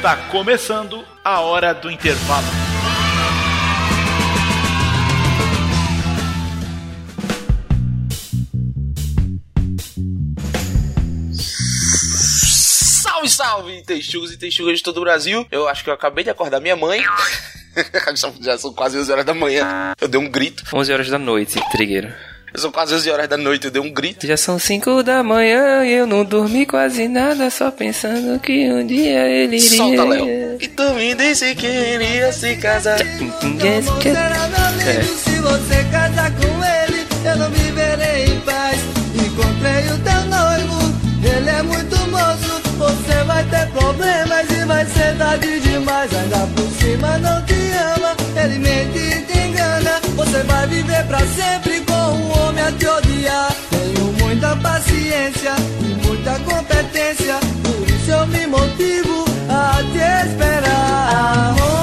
[0.00, 2.46] Está começando a hora do intervalo.
[13.02, 15.46] Salve, salve, texugos e texugas de todo o Brasil.
[15.50, 17.02] Eu acho que eu acabei de acordar minha mãe.
[18.40, 19.92] Já são quase 11 horas da manhã.
[20.00, 20.64] Eu dei um grito.
[20.72, 22.10] 11 horas da noite, Trigueiro.
[22.56, 24.26] São quase 11 horas da noite, eu dei um grito.
[24.26, 28.84] Já são 5 da manhã e eu não dormi quase nada, só pensando que um
[28.86, 29.76] dia ele iria.
[29.76, 30.56] Solta, Léo.
[30.60, 33.00] E tu me disse que iria se casar.
[33.00, 33.04] É.
[35.02, 38.78] Se você casar com ele, eu não viverei em paz.
[39.14, 42.60] Encontrei o teu noivo, ele é muito moço.
[42.78, 46.10] Você vai ter problemas e vai ser tarde demais.
[46.12, 47.54] Ainda por cima não te
[47.94, 50.00] ama, ele mente e te engana.
[50.16, 51.69] Você vai viver pra sempre
[52.20, 53.52] um homem a te odiar.
[53.70, 57.38] Tenho muita paciência e muita competência.
[57.62, 61.50] Por isso eu me motivo a te esperar.
[61.50, 61.80] Amor.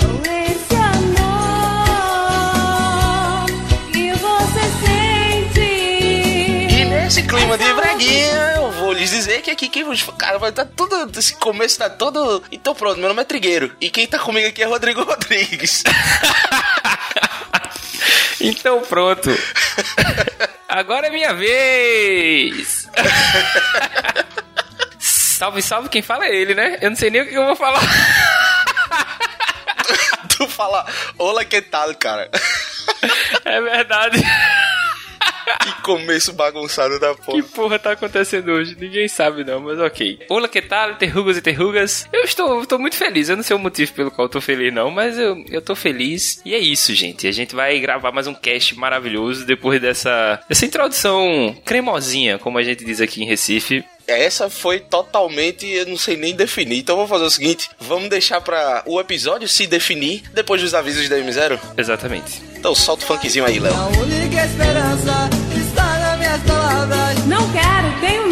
[0.00, 0.74] Com esse
[1.10, 1.86] amor
[3.92, 5.68] que você sente.
[6.74, 10.02] E nesse clima de breguinha, eu vou lhes dizer que aqui quem vos.
[10.18, 11.10] Cara, vai estar tudo.
[11.18, 12.42] Esse começo tá todo.
[12.50, 13.72] Então pronto, meu nome é Trigueiro.
[13.80, 15.82] E quem tá comigo aqui é Rodrigo Rodrigues.
[18.40, 19.28] Então pronto.
[20.68, 22.88] Agora é minha vez.
[24.98, 26.78] Salve, salve, quem fala é ele, né?
[26.80, 27.80] Eu não sei nem o que eu vou falar.
[30.36, 30.86] tu fala,
[31.18, 32.30] olá, que tal, cara?
[33.44, 34.22] É verdade.
[35.60, 37.42] Que começo bagunçado da Que porra.
[37.42, 38.76] porra tá acontecendo hoje?
[38.78, 40.20] Ninguém sabe não, mas ok.
[40.28, 40.94] Olá, que tal?
[40.96, 42.08] Terrugas e terrugas.
[42.12, 43.28] Eu estou, estou muito feliz.
[43.28, 45.74] Eu não sei o motivo pelo qual eu tô feliz não, mas eu, eu tô
[45.74, 46.40] feliz.
[46.44, 47.26] E é isso, gente.
[47.26, 52.62] A gente vai gravar mais um cast maravilhoso depois dessa, dessa introdução cremosinha, como a
[52.62, 53.84] gente diz aqui em Recife.
[54.10, 56.78] Essa foi totalmente, eu não sei nem definir.
[56.78, 61.08] Então vamos fazer o seguinte: vamos deixar pra o episódio se definir depois dos avisos
[61.08, 61.58] da M0.
[61.76, 62.42] Exatamente.
[62.56, 63.74] Então solta o funkzinho aí, Léo.
[63.74, 67.26] A única esperança está nas minhas palavras.
[67.26, 68.29] Não quero, tenho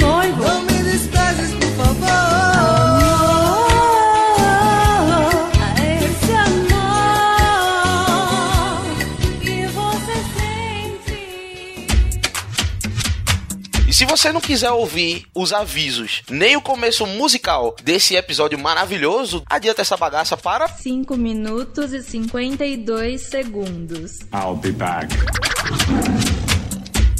[14.08, 19.98] você não quiser ouvir os avisos, nem o começo musical desse episódio maravilhoso, adianta essa
[19.98, 24.20] bagaça para 5 minutos e 52 segundos.
[24.32, 25.14] I'll be back.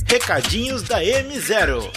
[0.07, 1.91] Recadinhos da M0.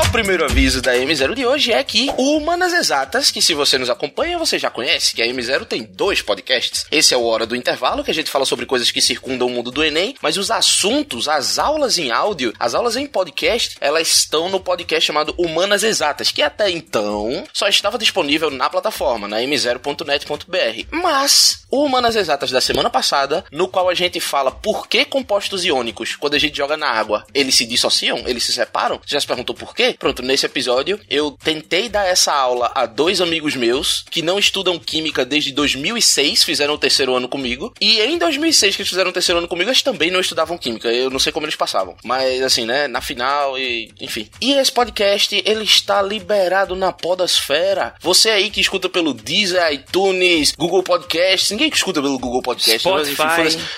[0.00, 3.90] O primeiro aviso da M0 de hoje é que Humanas Exatas, que se você nos
[3.90, 6.86] acompanha, você já conhece, que a M0 tem dois podcasts.
[6.90, 9.50] Esse é o Hora do Intervalo, que a gente fala sobre coisas que circundam o
[9.50, 14.08] mundo do Enem, mas os assuntos, as aulas em áudio, as aulas em podcast, elas
[14.08, 19.40] estão no podcast chamado Humanas Exatas, que até então só estava disponível na plataforma, na
[19.40, 20.86] m0.net.br.
[20.90, 26.16] Mas Humanas Exatas da semana passada, no qual a gente fala por que compostos iônicos,
[26.16, 29.00] quando a gente joga na água, eles se dissociam, eles se separam.
[29.04, 29.87] Já se perguntou por quê?
[29.94, 34.78] Pronto, nesse episódio eu tentei dar essa aula a dois amigos meus que não estudam
[34.78, 39.12] química desde 2006, fizeram o terceiro ano comigo, e em 2006 que eles fizeram o
[39.12, 40.92] terceiro ano comigo, eles também não estudavam química.
[40.92, 44.28] Eu não sei como eles passavam, mas assim, né, na final e enfim.
[44.40, 47.94] E esse podcast ele está liberado na podosfera.
[48.00, 52.86] Você aí que escuta pelo Deezer, iTunes, Google Podcast, ninguém que escuta pelo Google Podcast,
[52.88, 53.22] mas, enfim,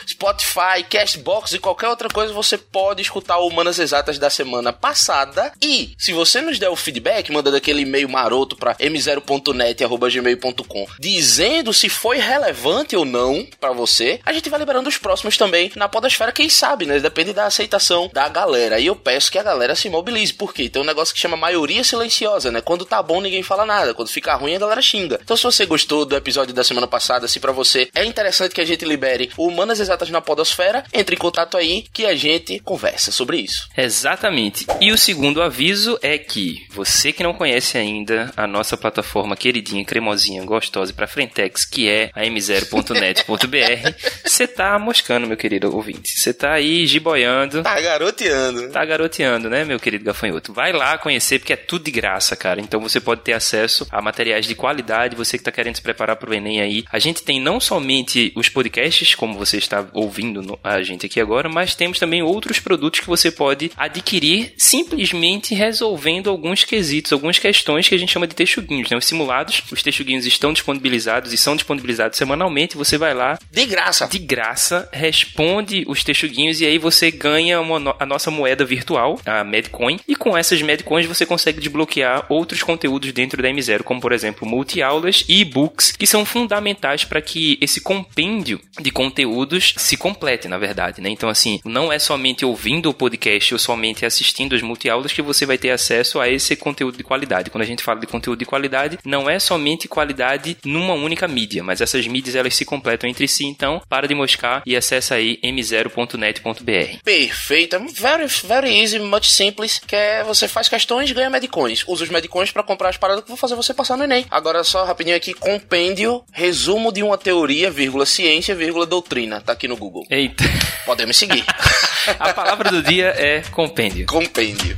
[0.06, 0.40] Spotify.
[0.40, 5.52] Spotify, Castbox e qualquer outra coisa, você pode escutar o Humanas Exatas da semana passada.
[5.62, 11.90] E se você nos der o feedback, manda daquele e-mail maroto pra m0.net@gmail.com, dizendo se
[11.90, 16.32] foi relevante ou não pra você, a gente vai liberando os próximos também na podosfera,
[16.32, 16.98] quem sabe, né?
[16.98, 18.80] Depende da aceitação da galera.
[18.80, 21.84] E eu peço que a galera se mobilize, porque tem um negócio que chama maioria
[21.84, 22.62] silenciosa, né?
[22.62, 23.92] Quando tá bom, ninguém fala nada.
[23.92, 25.20] Quando fica ruim, a galera xinga.
[25.22, 28.62] Então, se você gostou do episódio da semana passada, se pra você é interessante que
[28.62, 33.12] a gente libere Humanas Exatas na Podosfera, entre em contato aí que a gente conversa
[33.12, 33.68] sobre isso.
[33.76, 34.66] Exatamente.
[34.80, 39.84] E o segundo aviso é que você que não conhece ainda a nossa plataforma queridinha,
[39.84, 43.94] cremosinha, gostosa pra Frentex, que é a m0.net.br,
[44.24, 46.18] você tá moscando, meu querido ouvinte.
[46.18, 47.62] Você tá aí giboiando.
[47.62, 48.70] Tá garoteando.
[48.70, 50.52] Tá garoteando, né, meu querido gafanhoto?
[50.52, 52.60] Vai lá conhecer, porque é tudo de graça, cara.
[52.60, 56.16] Então você pode ter acesso a materiais de qualidade, você que tá querendo se preparar
[56.16, 56.84] pro Enem aí.
[56.90, 61.48] A gente tem não somente os podcasts, como você está ouvindo a gente aqui agora,
[61.48, 67.88] mas temos também outros produtos que você pode adquirir simplesmente resolvendo alguns quesitos, algumas questões
[67.88, 68.96] que a gente chama de texuguinhos, né?
[68.96, 72.76] Os simulados, os texuguinhos estão disponibilizados e são disponibilizados semanalmente.
[72.76, 74.06] Você vai lá, De graça.
[74.08, 79.42] de graça, responde os texuguinhos e aí você ganha uma a nossa moeda virtual, a
[79.44, 84.12] Medcoin, e com essas Medcoins você consegue desbloquear outros conteúdos dentro da M0, como por
[84.12, 90.48] exemplo multi-aulas e e-books, que são fundamentais para que esse compêndio de conteúdos se complete,
[90.48, 91.08] na verdade, né?
[91.08, 95.46] Então assim, não é somente ouvindo o podcast ou somente assistindo as multi-aulas que você
[95.46, 97.50] vai ter acesso a esse conteúdo de qualidade.
[97.50, 101.62] Quando a gente fala de conteúdo de qualidade, não é somente qualidade numa única mídia,
[101.62, 105.38] mas essas mídias elas se completam entre si, então para de moscar e acessa aí
[105.42, 106.98] m0.net.br.
[107.04, 107.76] Perfeito.
[107.76, 109.80] É very, very easy, much simples.
[109.86, 111.84] Que é você faz questões e ganha medicões.
[111.86, 114.26] Usa os medicões pra comprar as paradas que vão fazer você passar no Enem.
[114.30, 119.40] Agora só rapidinho aqui, compêndio, resumo de uma teoria, vírgula, ciência, vírgula, doutrina.
[119.40, 120.04] Tá aqui no Google.
[120.10, 120.44] Eita.
[120.86, 121.44] Podem me seguir.
[122.18, 124.06] A palavra do dia é compêndio.
[124.06, 124.76] compêndio.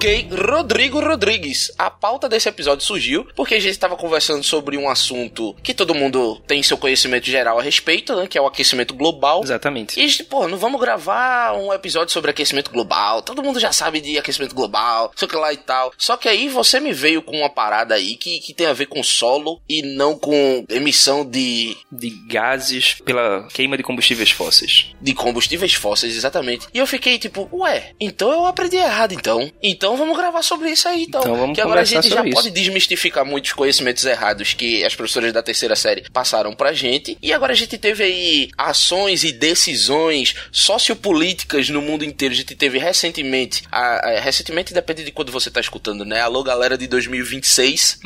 [0.00, 1.70] Ok, Rodrigo Rodrigues.
[1.76, 5.94] A pauta desse episódio surgiu porque a gente estava conversando sobre um assunto que todo
[5.94, 8.26] mundo tem seu conhecimento geral a respeito, né?
[8.26, 9.42] Que é o aquecimento global.
[9.42, 10.00] Exatamente.
[10.00, 13.20] E a gente, pô, não vamos gravar um episódio sobre aquecimento global.
[13.20, 15.92] Todo mundo já sabe de aquecimento global, sei que lá e tal.
[15.98, 18.86] Só que aí você me veio com uma parada aí que, que tem a ver
[18.86, 24.94] com solo e não com emissão de, De gases pela queima de combustíveis fósseis.
[24.98, 26.66] de combustíveis fósseis, exatamente.
[26.72, 29.52] E eu fiquei tipo, ué, então eu aprendi errado então.
[29.62, 31.20] Então vamos gravar sobre isso aí então.
[31.22, 32.54] Então vamos que agora a gente já sobre pode isso.
[32.54, 37.16] desmistificar muitos conhecimentos errados que as professoras da terceira série passaram pra gente.
[37.22, 42.34] E agora a gente teve aí ações e decisões sociopolíticas no mundo inteiro.
[42.34, 46.20] A gente teve recentemente, a, a- recentemente depende de quando você tá escutando, né?
[46.20, 48.00] Alô galera de 2026.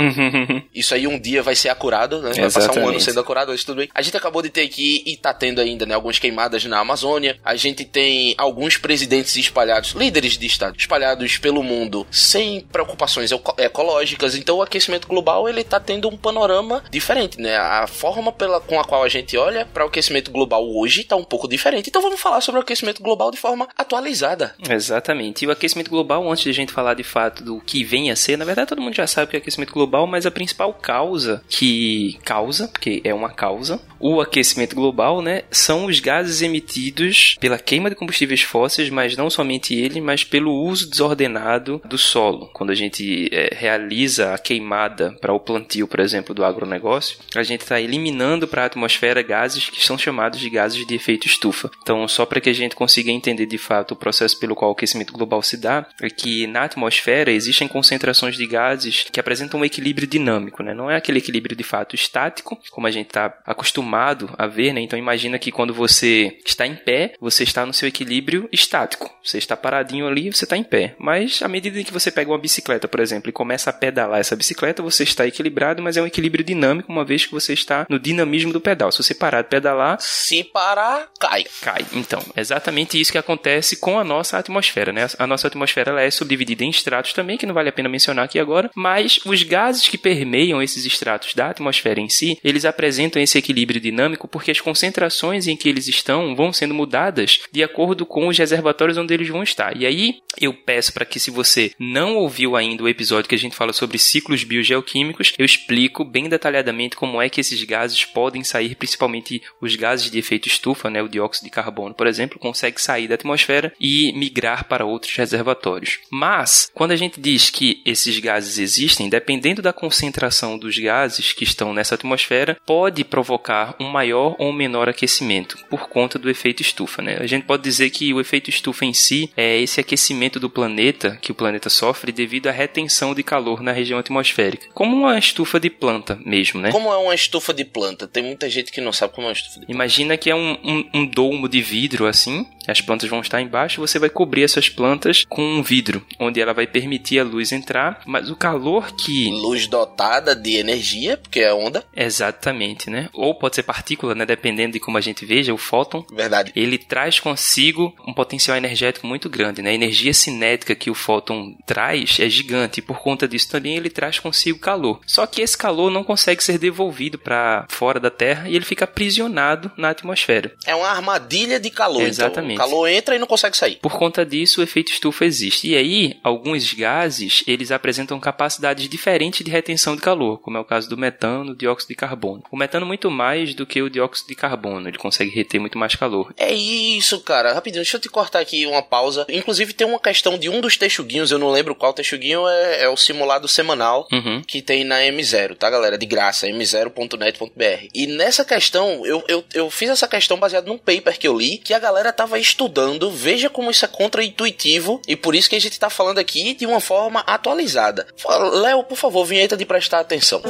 [0.74, 2.32] Isso aí um dia vai ser acurado, né?
[2.32, 3.04] Vai passar um ano Exatamente.
[3.04, 3.88] sendo acurado, mas tudo bem.
[3.94, 5.94] A gente acabou de ter aqui e tá tendo ainda, né?
[5.94, 7.38] Algumas queimadas na Amazônia.
[7.44, 11.73] A gente tem alguns presidentes espalhados, líderes de estado, espalhados pelo mundo
[12.10, 14.34] sem preocupações eco- ecológicas.
[14.34, 17.56] Então o aquecimento global, ele tá tendo um panorama diferente, né?
[17.56, 21.16] A forma pela, com a qual a gente olha para o aquecimento global hoje tá
[21.16, 21.88] um pouco diferente.
[21.88, 24.54] Então vamos falar sobre o aquecimento global de forma atualizada.
[24.68, 25.44] Exatamente.
[25.44, 28.16] E o aquecimento global, antes de a gente falar de fato do que vem a
[28.16, 31.42] ser, na verdade todo mundo já sabe que é aquecimento global, mas a principal causa
[31.48, 37.58] que causa, porque é uma causa, o aquecimento global, né, são os gases emitidos pela
[37.58, 42.50] queima de combustíveis fósseis, mas não somente ele, mas pelo uso desordenado do solo.
[42.52, 47.42] Quando a gente eh, realiza a queimada para o plantio, por exemplo, do agronegócio, a
[47.42, 51.70] gente está eliminando para a atmosfera gases que são chamados de gases de efeito estufa.
[51.82, 54.74] Então, só para que a gente consiga entender de fato o processo pelo qual o
[54.74, 59.64] aquecimento global se dá, é que na atmosfera existem concentrações de gases que apresentam um
[59.64, 60.74] equilíbrio dinâmico, né?
[60.74, 64.80] Não é aquele equilíbrio de fato estático, como a gente está acostumado a ver, né?
[64.80, 69.10] Então, imagina que quando você está em pé, você está no seu equilíbrio estático.
[69.22, 70.94] Você está paradinho ali, você está em pé.
[70.98, 74.18] Mas à medida em que você pega uma bicicleta, por exemplo, e começa a pedalar
[74.18, 77.86] essa bicicleta, você está equilibrado, mas é um equilíbrio dinâmico, uma vez que você está
[77.88, 78.90] no dinamismo do pedal.
[78.90, 81.44] Se você parar de pedalar, Se parar, cai.
[81.62, 81.86] cai.
[81.92, 85.06] Então, é exatamente isso que acontece com a nossa atmosfera, né?
[85.16, 88.24] A nossa atmosfera ela é subdividida em estratos também, que não vale a pena mencionar
[88.24, 93.22] aqui agora, mas os gases que permeiam esses estratos da atmosfera em si, eles apresentam
[93.22, 98.04] esse equilíbrio dinâmico porque as concentrações em que eles estão vão sendo mudadas de acordo
[98.04, 99.76] com os reservatórios onde eles vão estar.
[99.76, 101.43] E aí, eu peço para que se você
[101.78, 106.28] não ouviu ainda o episódio que a gente fala sobre ciclos biogeoquímicos, eu explico bem
[106.28, 111.02] detalhadamente como é que esses gases podem sair, principalmente os gases de efeito estufa, né,
[111.02, 115.98] o dióxido de carbono, por exemplo, consegue sair da atmosfera e migrar para outros reservatórios.
[116.10, 121.44] Mas, quando a gente diz que esses gases existem, dependendo da concentração dos gases que
[121.44, 127.02] estão nessa atmosfera, pode provocar um maior ou menor aquecimento por conta do efeito estufa,
[127.02, 127.18] né?
[127.20, 131.18] A gente pode dizer que o efeito estufa em si é esse aquecimento do planeta
[131.20, 135.60] que o planeta sofre devido à retenção de calor na região atmosférica, como uma estufa
[135.60, 136.70] de planta mesmo, né?
[136.70, 138.08] Como é uma estufa de planta?
[138.08, 139.72] Tem muita gente que não sabe como é uma estufa de planta.
[139.72, 143.80] Imagina que é um, um, um domo de vidro assim, as plantas vão estar embaixo,
[143.80, 148.00] você vai cobrir essas plantas com um vidro, onde ela vai permitir a luz entrar,
[148.06, 151.84] mas o calor que Luz dotada de energia, porque é onda.
[151.94, 153.08] Exatamente, né?
[153.12, 154.24] Ou pode ser partícula, né?
[154.24, 156.04] Dependendo de como a gente veja, o fóton.
[156.12, 156.52] Verdade.
[156.54, 159.70] Ele traz consigo um potencial energético muito grande, né?
[159.70, 163.90] A energia cinética que o fóton traz é gigante e por conta disso também ele
[163.90, 165.00] traz consigo calor.
[165.06, 168.84] Só que esse calor não consegue ser devolvido para fora da Terra e ele fica
[168.84, 170.54] aprisionado na atmosfera.
[170.66, 172.02] É uma armadilha de calor.
[172.02, 172.53] Exatamente.
[172.54, 172.68] Exatamente.
[172.68, 173.76] O calor entra e não consegue sair.
[173.76, 175.68] Por conta disso, o efeito estufa existe.
[175.68, 180.64] E aí, alguns gases, eles apresentam capacidades diferentes de retenção de calor, como é o
[180.64, 182.42] caso do metano, do dióxido de carbono.
[182.50, 185.94] O metano muito mais do que o dióxido de carbono, ele consegue reter muito mais
[185.94, 186.32] calor.
[186.36, 187.52] É isso, cara.
[187.52, 189.26] Rapidinho, deixa eu te cortar aqui uma pausa.
[189.28, 192.88] Inclusive, tem uma questão de um dos texuguinhos, eu não lembro qual texuguinho, é, é
[192.88, 194.42] o simulado semanal Uhum.
[194.46, 195.96] que tem na M0, tá, galera?
[195.98, 197.88] De graça, m0.net.br.
[197.94, 201.58] E nessa questão, eu, eu, eu fiz essa questão baseada num paper que eu li,
[201.58, 203.10] que a galera tava estudando.
[203.10, 206.66] Veja como isso é contra-intuitivo, e por isso que a gente tá falando aqui de
[206.66, 208.06] uma forma atualizada.
[208.52, 210.42] Léo, por favor, vinheta de prestar atenção.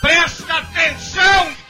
[0.00, 1.61] Presta atenção!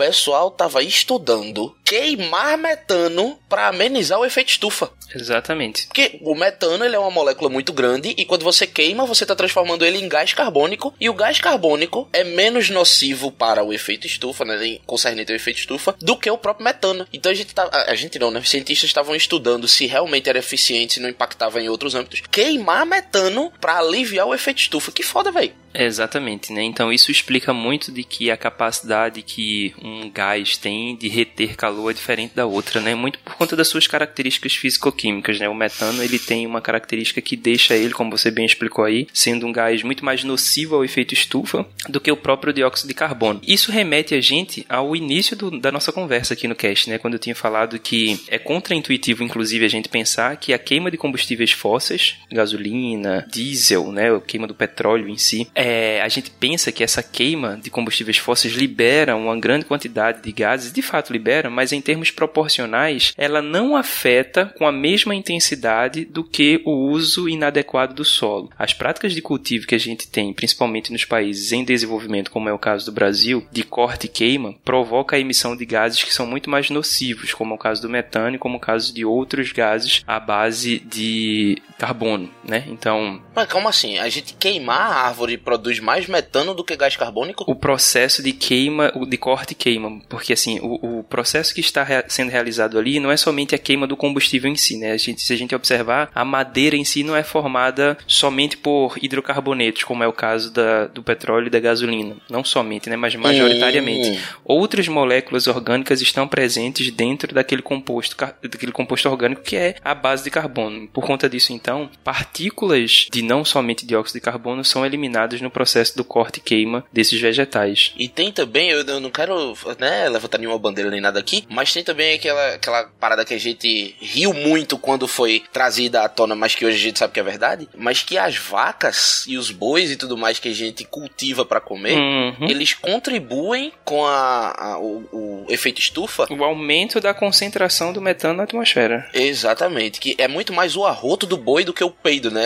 [0.00, 4.90] Pessoal tava estudando queimar metano para amenizar o efeito estufa.
[5.14, 5.88] Exatamente.
[5.88, 9.34] Porque o metano ele é uma molécula muito grande e quando você queima, você está
[9.34, 14.06] transformando ele em gás carbônico e o gás carbônico é menos nocivo para o efeito
[14.06, 17.06] estufa, né, concernente ao efeito estufa, do que o próprio metano.
[17.12, 18.38] Então a gente tá, a a gente não, né?
[18.38, 22.22] Os cientistas estavam estudando se realmente era eficiente, se não impactava em outros âmbitos.
[22.30, 24.92] Queimar metano para aliviar o efeito estufa.
[24.92, 25.52] Que foda, velho.
[25.72, 26.62] Exatamente, né?
[26.62, 31.90] Então isso explica muito de que a capacidade que um gás tem de reter calor
[31.90, 32.94] é diferente da outra, né?
[32.94, 35.48] Muito por conta das suas características físico-químicas, né?
[35.48, 39.46] O metano, ele tem uma característica que deixa ele, como você bem explicou aí, sendo
[39.46, 43.40] um gás muito mais nocivo ao efeito estufa do que o próprio dióxido de carbono.
[43.46, 46.98] Isso remete a gente ao início do- da nossa conversa aqui no cast, né?
[46.98, 50.96] Quando eu tinha falado que é contraintuitivo, inclusive, a gente pensar que a queima de
[50.96, 54.12] combustíveis fósseis, gasolina, diesel, né?
[54.14, 58.16] A queima do petróleo em si, é, a gente pensa que essa queima de combustíveis
[58.16, 63.42] fósseis libera uma grande quantidade de gases, de fato libera, mas em termos proporcionais, ela
[63.42, 68.48] não afeta com a mesma intensidade do que o uso inadequado do solo.
[68.58, 72.52] As práticas de cultivo que a gente tem, principalmente nos países em desenvolvimento, como é
[72.54, 76.26] o caso do Brasil, de corte e queima, provoca a emissão de gases que são
[76.26, 79.52] muito mais nocivos, como é o caso do metano e como o caso de outros
[79.52, 82.64] gases à base de carbono, né?
[82.68, 83.98] Então, Mas como assim?
[83.98, 87.44] A gente queimar a árvore produz mais metano do que gás carbônico?
[87.48, 91.82] o processo de queima, de corte e queima, porque assim, o, o processo que está
[91.82, 94.92] rea- sendo realizado ali não é somente a queima do combustível em si, né?
[94.92, 98.96] A gente, se a gente observar, a madeira em si não é formada somente por
[99.02, 102.16] hidrocarbonetos, como é o caso da, do petróleo e da gasolina.
[102.30, 102.94] Não somente, né?
[102.96, 104.10] Mas majoritariamente.
[104.10, 104.18] Hum.
[104.44, 110.22] Outras moléculas orgânicas estão presentes dentro daquele composto, daquele composto orgânico que é a base
[110.22, 110.86] de carbono.
[110.88, 115.96] Por conta disso, então, partículas de não somente dióxido de carbono são eliminadas no processo
[115.96, 117.92] do corte e queima desses vegetais.
[117.96, 121.72] E tem também, eu, eu não quero né, levantar nenhuma bandeira nem nada aqui, mas
[121.72, 126.34] tem também aquela, aquela parada que a gente riu muito quando foi trazida à tona,
[126.34, 129.50] mas que hoje a gente sabe que é verdade, mas que as vacas e os
[129.50, 132.48] bois e tudo mais que a gente cultiva pra comer, Uhum.
[132.48, 136.26] eles contribuem com a, a- o, o efeito estufa.
[136.30, 139.08] O aumento da concentração do metano na atmosfera.
[139.12, 142.42] Exatamente, que é muito mais o arroto do boi do que o peido, né?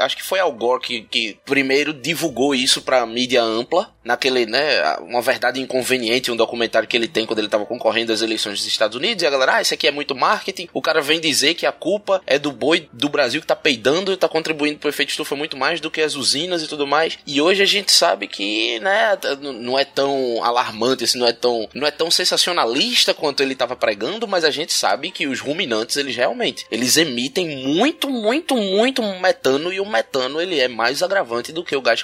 [0.00, 2.21] Acho que foi Al Gore que, que primeiro divulgou
[2.54, 7.38] isso pra mídia ampla, naquele, né, uma verdade inconveniente, um documentário que ele tem quando
[7.38, 9.92] ele tava concorrendo às eleições dos Estados Unidos, e a galera, ah, isso aqui é
[9.92, 13.46] muito marketing, o cara vem dizer que a culpa é do boi do Brasil que
[13.46, 16.68] tá peidando e tá contribuindo pro efeito estufa muito mais do que as usinas e
[16.68, 21.26] tudo mais, e hoje a gente sabe que, né, não é tão alarmante, assim, não
[21.26, 25.26] é tão, não é tão sensacionalista quanto ele tava pregando, mas a gente sabe que
[25.26, 30.66] os ruminantes, eles realmente, eles emitem muito, muito, muito metano, e o metano, ele é
[30.66, 32.02] mais agravante do que o gás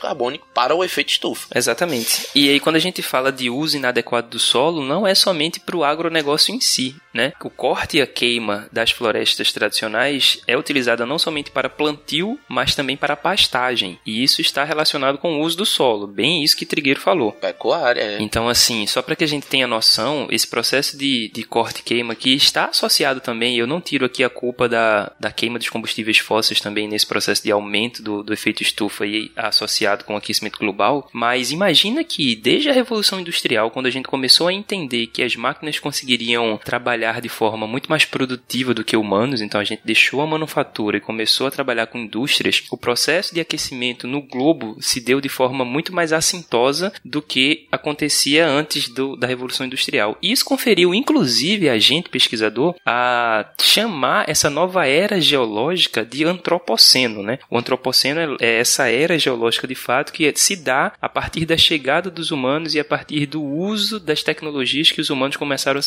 [0.54, 1.48] para o efeito estufa.
[1.54, 2.26] Exatamente.
[2.34, 5.76] E aí, quando a gente fala de uso inadequado do solo, não é somente para
[5.76, 7.32] o agronegócio em si, né?
[7.42, 12.74] O corte e a queima das florestas tradicionais é utilizada não somente para plantio, mas
[12.74, 13.98] também para pastagem.
[14.06, 17.32] E isso está relacionado com o uso do solo, bem isso que Trigueiro falou.
[17.32, 18.22] Pecuária, é.
[18.22, 21.82] Então, assim, só para que a gente tenha noção, esse processo de, de corte e
[21.82, 25.68] queima que está associado também, eu não tiro aqui a culpa da, da queima dos
[25.68, 30.16] combustíveis fósseis também nesse processo de aumento do, do efeito estufa e associado com o
[30.16, 35.06] aquecimento global, mas imagina que desde a Revolução Industrial, quando a gente começou a entender
[35.08, 39.64] que as máquinas conseguiriam trabalhar de forma muito mais produtiva do que humanos, então a
[39.64, 44.20] gente deixou a manufatura e começou a trabalhar com indústrias, o processo de aquecimento no
[44.22, 49.66] globo se deu de forma muito mais assintosa do que acontecia antes do- da Revolução
[49.66, 50.16] Industrial.
[50.22, 57.22] E isso conferiu, inclusive, a gente, pesquisador, a chamar essa nova era geológica de antropoceno.
[57.22, 57.38] Né?
[57.50, 61.56] O antropoceno é- é essa era geológica de fato que se dá a partir da
[61.56, 65.80] chegada dos humanos e a partir do uso das tecnologias que os humanos começaram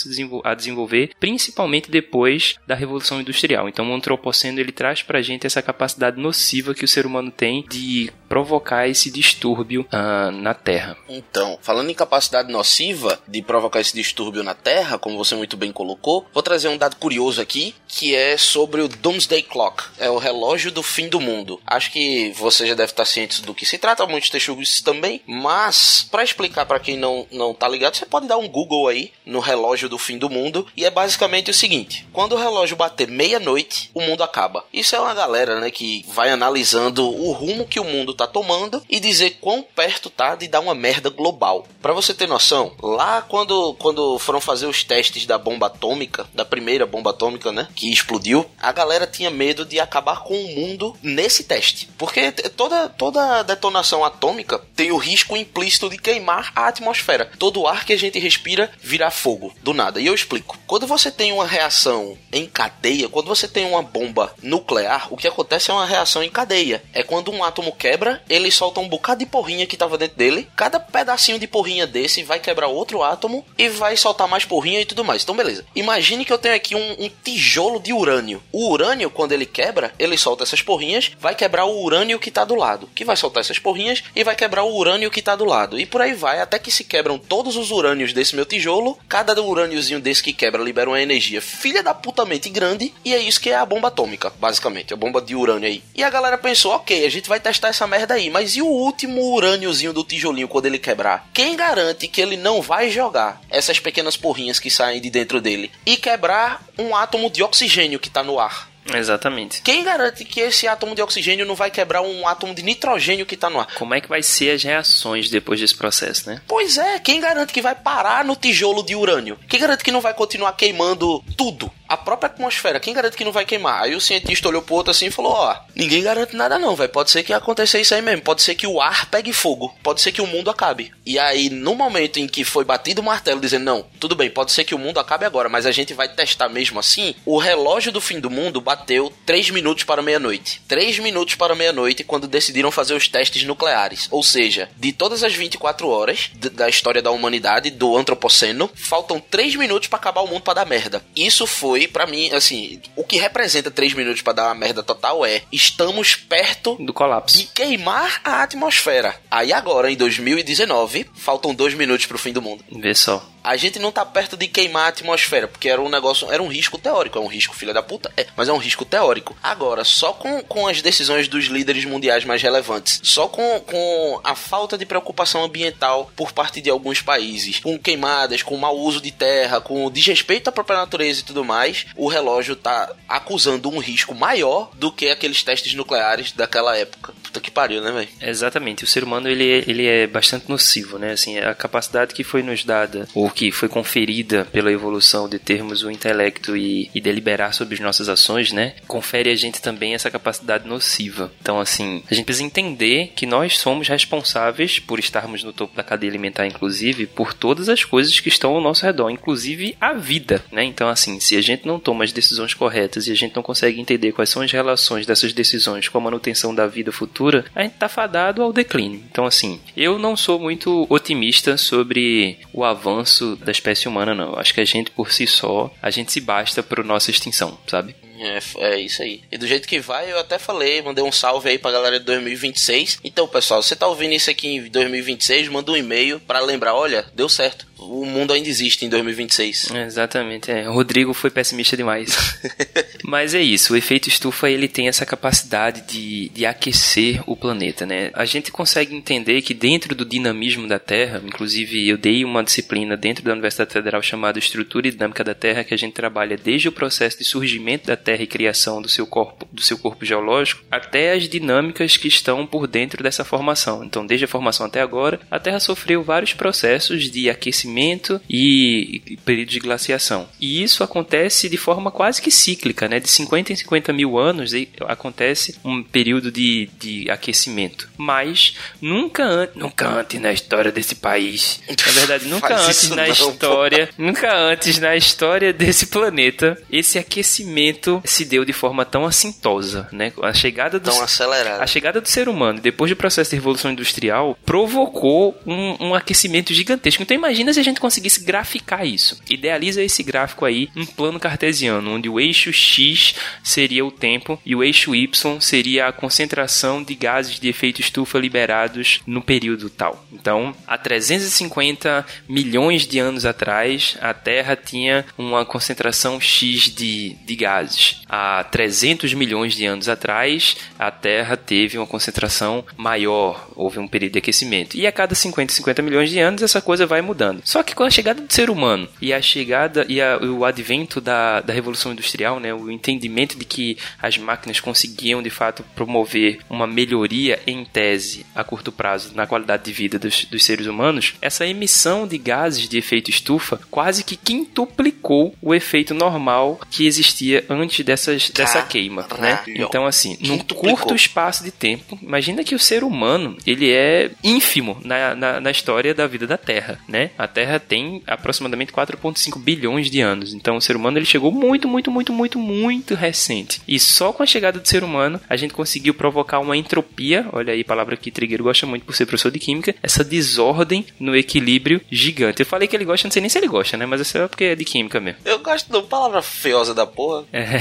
[0.44, 3.70] a desenvolver, principalmente depois da Revolução Industrial.
[3.70, 7.30] Então, o antropoceno ele traz para a gente essa capacidade nociva que o ser humano
[7.30, 10.96] tem de provocar esse distúrbio ah, na Terra.
[11.10, 15.70] Então, falando em capacidade nociva de provocar esse distúrbio na Terra, como você muito bem
[15.70, 20.18] colocou, vou trazer um dado curioso aqui, que é sobre o Doomsday Clock, é o
[20.18, 21.60] relógio do fim do mundo.
[21.68, 26.08] Acho que você já deve estar ciente do que se trata, muitos texugos também, mas
[26.10, 29.42] para explicar para quem não não tá ligado, você pode dar um Google aí no
[29.42, 33.92] relógio do fim do mundo e é basicamente o seguinte: quando o relógio bater meia-noite,
[33.94, 34.64] o mundo acaba.
[34.72, 38.84] Isso é uma galera, né, que vai analisando o rumo que o mundo tá tomando
[38.90, 41.66] e dizer quão perto tá de dar uma merda global.
[41.82, 46.46] Para você ter noção, lá quando quando foram fazer os testes da bomba atômica, da
[46.46, 50.96] primeira bomba atômica, né, que explodiu, a galera tinha medo de acabar com o mundo
[51.02, 57.32] nesse teste, porque toda toda detonação atômica tem o risco implícito de queimar a atmosfera.
[57.38, 60.00] Todo ar que a gente respira virar fogo do nada.
[60.00, 60.58] E eu explico.
[60.68, 65.28] Quando você tem uma reação em cadeia, quando você tem uma bomba nuclear, o que
[65.28, 66.84] acontece é uma reação em cadeia.
[66.94, 70.48] É quando um átomo quebra, ele solta um bocado de porrinha que estava dentro dele.
[70.56, 74.86] Cada pedacinho de porrinha desse vai quebrar outro átomo e vai soltar mais porrinha e
[74.86, 75.24] tudo mais.
[75.24, 75.66] Então, beleza.
[75.76, 78.42] Imagine que eu tenho aqui um, um tijolo de urânio.
[78.52, 82.46] O urânio, quando ele quebra, ele solta essas porrinhas, vai quebrar o urânio que está
[82.46, 85.46] do lado, que vai soltar essas porrinhas e vai quebrar o urânio que está do
[85.46, 85.80] lado.
[85.80, 88.98] E por aí vai, até que se quebram todos os urânios desse meu tijolo.
[89.08, 92.94] Cada urâniozinho desse que quebra libera uma energia filha da putamente grande.
[93.04, 94.94] E é isso que é a bomba atômica, basicamente.
[94.94, 95.84] A bomba de urânio aí.
[95.96, 98.30] E a galera pensou, ok, a gente vai testar essa merda aí.
[98.30, 101.30] Mas e o último urâniozinho do tijolinho quando ele quebrar?
[101.34, 105.72] Quem garante que ele não vai jogar essas pequenas porrinhas que saem de dentro dele
[105.86, 108.72] e quebrar um átomo de oxigênio que tá no ar?
[108.94, 109.62] Exatamente.
[109.62, 113.38] Quem garante que esse átomo de oxigênio não vai quebrar um átomo de nitrogênio que
[113.38, 113.68] tá no ar?
[113.76, 116.42] Como é que vai ser as reações depois desse processo, né?
[116.48, 119.38] Pois é, quem garante que vai parar no tijolo de urânio?
[119.48, 121.72] Quem garante que não vai continuar queimando tudo?
[121.92, 123.84] A própria atmosfera, quem garante que não vai queimar?
[123.84, 126.88] Aí o cientista olhou pro outro assim e falou: Ó, ninguém garante nada não, vai.
[126.88, 128.22] Pode ser que aconteça isso aí mesmo.
[128.22, 129.76] Pode ser que o ar pegue fogo.
[129.84, 130.94] Pode ser que o mundo acabe.
[131.06, 134.54] E aí, no momento em que foi batido o martelo dizendo: Não, tudo bem, pode
[134.54, 137.14] ser que o mundo acabe agora, mas a gente vai testar mesmo assim.
[137.26, 140.62] O relógio do fim do mundo bateu 3 minutos para meia-noite.
[140.70, 144.08] 3 minutos para meia-noite quando decidiram fazer os testes nucleares.
[144.12, 149.58] Ou seja, de todas as 24 horas da história da humanidade, do antropoceno, faltam 3
[149.58, 151.04] minutos para acabar o mundo para dar merda.
[151.14, 155.26] Isso foi, pra mim, assim, o que representa 3 minutos para dar uma merda total
[155.26, 157.38] é estamos perto Do colapso.
[157.38, 159.16] de queimar a atmosfera.
[159.30, 162.64] Aí agora, em 2019, faltam 2 minutos pro fim do mundo.
[162.72, 163.26] Vê só.
[163.44, 166.48] A gente não tá perto de queimar a atmosfera, porque era um negócio, era um
[166.48, 169.36] risco teórico, é um risco filha da puta, é, mas é um risco teórico.
[169.42, 174.36] Agora, só com, com as decisões dos líderes mundiais mais relevantes, só com, com a
[174.36, 179.12] falta de preocupação ambiental por parte de alguns países, com queimadas, com mau uso de
[179.12, 184.14] terra, com desrespeito à própria natureza e tudo mais, o relógio tá acusando um risco
[184.14, 187.14] maior do que aqueles testes nucleares daquela época.
[187.24, 188.10] Puta que pariu, né, velho?
[188.22, 188.84] Exatamente.
[188.84, 191.14] O ser humano ele é, ele é bastante nocivo, né?
[191.14, 195.84] Assim, a capacidade que foi nos dada ou que foi conferida pela evolução de termos
[195.84, 198.76] o intelecto e, e deliberar sobre as nossas ações, né?
[198.88, 201.32] Confere a gente também essa capacidade nociva.
[201.42, 205.84] Então, assim, a gente precisa entender que nós somos responsáveis por estarmos no topo da
[205.84, 210.44] cadeia alimentar, inclusive, por todas as coisas que estão ao nosso redor, inclusive a vida,
[210.52, 210.64] né?
[210.64, 213.80] Então, assim, se a gente não toma as decisões corretas e a gente não consegue
[213.80, 217.76] entender quais são as relações dessas decisões com a manutenção da vida futura, a gente
[217.76, 219.02] tá fadado ao declínio.
[219.10, 224.38] Então, assim, eu não sou muito otimista sobre o avanço da espécie humana, não.
[224.38, 227.96] Acho que a gente, por si só, a gente se basta para nossa extinção, sabe?
[228.22, 228.40] É,
[228.74, 229.22] é isso aí.
[229.32, 232.06] E do jeito que vai, eu até falei, mandei um salve aí pra galera de
[232.06, 233.00] 2026.
[233.04, 237.06] Então, pessoal, você tá ouvindo isso aqui em 2026, manda um e-mail pra lembrar, olha,
[237.16, 237.72] deu certo.
[237.80, 239.72] O mundo ainda existe em 2026.
[239.72, 240.70] Exatamente, é.
[240.70, 242.16] O Rodrigo foi pessimista demais.
[243.04, 247.86] Mas é isso, o efeito estufa ele tem essa capacidade de, de aquecer o planeta,
[247.86, 248.12] né?
[248.14, 252.96] A gente consegue entender que dentro do dinamismo da Terra, inclusive eu dei uma disciplina
[252.96, 256.68] dentro da Universidade Federal chamada Estrutura e Dinâmica da Terra, que a gente trabalha desde
[256.68, 260.64] o processo de surgimento da Terra e criação do seu corpo, do seu corpo geológico,
[260.70, 263.84] até as dinâmicas que estão por dentro dessa formação.
[263.84, 269.50] Então, desde a formação até agora, a Terra sofreu vários processos de aquecimento e período
[269.50, 270.28] de glaciação.
[270.40, 273.00] E isso acontece de forma quase que cíclica, né?
[273.00, 274.52] De 50 em 50 mil anos
[274.88, 277.90] acontece um período de, de aquecimento.
[277.98, 283.16] Mas nunca antes, nunca antes na história desse país, na verdade, nunca antes na não,
[283.16, 283.30] pô.
[283.30, 289.88] história, nunca antes na história desse planeta, esse aquecimento se deu de forma tão assintosa,
[289.92, 290.12] né?
[290.22, 291.62] A chegada do Tão acelerado.
[291.62, 296.54] a chegada do ser humano, depois do processo de revolução industrial, provocou um, um aquecimento
[296.54, 297.04] gigantesco.
[297.04, 299.20] Então imagina se a gente conseguisse graficar isso.
[299.30, 304.40] Idealiza esse gráfico aí em plano cartesiano, onde o eixo X X seria o tempo
[304.46, 309.70] e o eixo Y seria a concentração de gases de efeito estufa liberados no período
[309.70, 310.06] tal.
[310.12, 317.36] Então, há 350 milhões de anos atrás, a Terra tinha uma concentração X de, de
[317.36, 317.81] gases.
[318.10, 324.14] Há 300 milhões de anos atrás, a Terra teve uma concentração maior, houve um período
[324.14, 324.76] de aquecimento.
[324.78, 327.42] E a cada 50, 50 milhões de anos, essa coisa vai mudando.
[327.44, 331.00] Só que com a chegada do ser humano e a chegada e a- o advento
[331.02, 336.40] da, da Revolução Industrial, né, o entendimento de que as máquinas conseguiam de fato promover
[336.50, 341.14] uma melhoria em tese a curto prazo na qualidade de vida dos, dos seres humanos,
[341.22, 347.44] essa emissão de gases de efeito estufa quase que quintuplicou o efeito normal que existia
[347.50, 349.38] antes dessas, dessa queima, né?
[349.38, 349.64] Caralho.
[349.64, 354.80] Então, assim, num curto espaço de tempo, imagina que o ser humano, ele é ínfimo
[354.84, 357.12] na, na, na história da vida da Terra, né?
[357.18, 361.68] A Terra tem aproximadamente 4,5 bilhões de anos, então o ser humano ele chegou muito,
[361.68, 363.62] muito, muito, muito, muito recente.
[363.68, 367.54] E só com a chegada do ser humano, a gente conseguiu provocar uma entropia, olha
[367.54, 371.16] aí a palavra que Trigueiro gosta muito por ser professor de química, essa desordem no
[371.16, 372.42] equilíbrio gigante.
[372.42, 373.86] Eu falei que ele gosta, não sei nem se ele gosta, né?
[373.86, 375.20] Mas isso é porque é de química mesmo.
[375.26, 377.26] Eu gosto da palavra feiosa da porra.
[377.32, 377.61] É,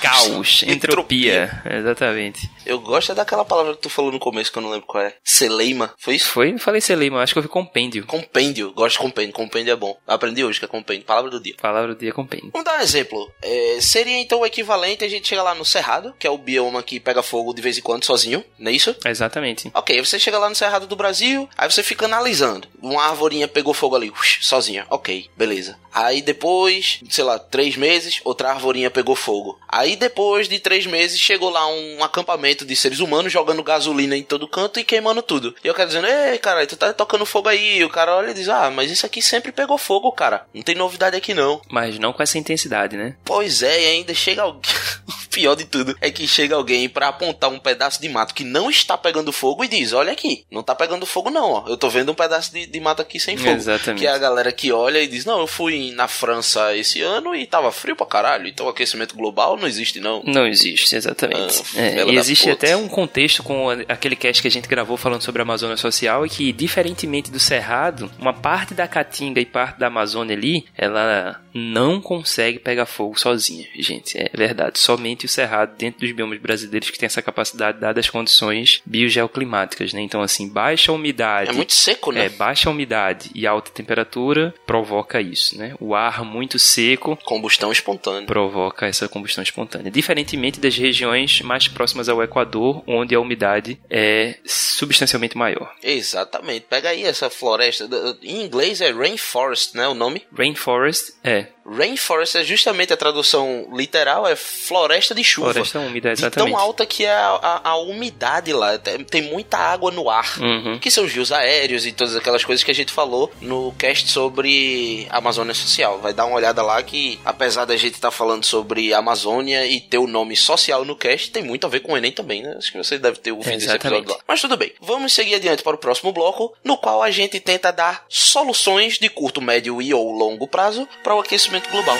[0.00, 2.50] caos, entropia, exatamente.
[2.64, 5.04] Eu gosto é daquela palavra que tu falou no começo que eu não lembro qual
[5.04, 5.14] é.
[5.22, 5.94] Celeima.
[5.98, 6.28] Foi isso?
[6.28, 8.04] Foi, não falei Celeima, acho que eu vi compêndio.
[8.06, 8.72] Compêndio.
[8.72, 9.32] Gosto de compêndio.
[9.32, 9.96] Compêndio é bom.
[10.06, 11.04] Aprendi hoje que é compêndio.
[11.04, 11.54] Palavra do dia.
[11.60, 12.50] Palavra do dia compêndio.
[12.52, 13.30] Vamos dar um exemplo.
[13.40, 16.82] É, seria então o equivalente a gente chegar lá no Cerrado, que é o bioma
[16.82, 18.96] que pega fogo de vez em quando sozinho, não é isso?
[19.04, 19.70] Exatamente.
[19.74, 22.66] Ok, você chega lá no Cerrado do Brasil, aí você fica analisando.
[22.82, 24.86] Uma arvorinha pegou fogo ali, sozinha.
[24.90, 25.78] Ok, beleza.
[25.92, 29.58] Aí depois, sei lá, três meses, outra arvorinha pegou fogo.
[29.68, 34.22] Aí depois de três meses, chegou lá um acampamento de seres humanos jogando gasolina em
[34.22, 35.54] todo canto e queimando tudo.
[35.62, 37.78] E eu quero dizendo, ei, cara, tu tá tocando fogo aí.
[37.78, 40.46] E o cara olha e diz, ah, mas isso aqui sempre pegou fogo, cara.
[40.54, 41.60] Não tem novidade aqui não.
[41.70, 43.14] Mas não com essa intensidade, né?
[43.24, 44.62] Pois é, e ainda chega alguém.
[45.36, 48.42] o pior de tudo é que chega alguém pra apontar um pedaço de mato que
[48.42, 51.64] não está pegando fogo e diz: Olha aqui, não tá pegando fogo, não, ó.
[51.68, 53.50] Eu tô vendo um pedaço de, de mato aqui sem fogo.
[53.50, 54.00] Exatamente.
[54.00, 57.34] Que é a galera que olha e diz: Não, eu fui na França esse ano
[57.34, 58.48] e tava frio pra caralho.
[58.48, 60.22] Então aquecimento global não existe, não.
[60.24, 61.62] Não existe, exatamente.
[61.76, 65.22] Ah, É, e existe até um contexto com aquele cast que a gente gravou falando
[65.22, 69.78] sobre a Amazônia Social e que, diferentemente do Cerrado, uma parte da Caatinga e parte
[69.78, 74.16] da Amazônia ali, ela não consegue pegar fogo sozinha, gente.
[74.16, 74.78] É verdade.
[74.78, 79.92] Somente o Cerrado, dentro dos biomas brasileiros, que tem essa capacidade dadas as condições biogeoclimáticas,
[79.92, 80.00] né?
[80.00, 81.50] Então, assim, baixa umidade.
[81.50, 82.26] É muito seco, né?
[82.26, 85.74] É, baixa umidade e alta temperatura provoca isso, né?
[85.80, 88.26] O ar muito seco Combustão espontânea.
[88.26, 89.90] provoca essa combustão espontânea.
[89.90, 95.74] Diferentemente das regiões mais próximas ao Equador, onde a umidade é substancialmente maior.
[95.82, 96.66] Exatamente.
[96.68, 97.88] Pega aí essa floresta.
[98.22, 99.88] Em inglês é rainforest, né?
[99.88, 100.22] O nome?
[100.36, 105.52] Rainforest é Rainforest é justamente a tradução literal, é floresta de chuva.
[105.52, 106.50] floresta úmida, De exatamente.
[106.52, 108.78] tão alta que é a, a, a umidade lá.
[108.78, 110.38] Tem, tem muita água no ar.
[110.40, 110.78] Uhum.
[110.78, 114.08] Que são os rios aéreos e todas aquelas coisas que a gente falou no cast
[114.10, 115.98] sobre Amazônia Social.
[115.98, 119.98] Vai dar uma olhada lá que, apesar da gente estar falando sobre Amazônia e ter
[119.98, 122.54] o nome social no cast, tem muito a ver com o Enem também, né?
[122.56, 124.00] Acho que você deve ter ouvido esse Exatamente.
[124.02, 124.24] episódio lá.
[124.28, 124.72] Mas tudo bem.
[124.80, 129.08] Vamos seguir adiante para o próximo bloco, no qual a gente tenta dar soluções de
[129.08, 131.96] curto, médio e ou longo prazo para o aquecimento global.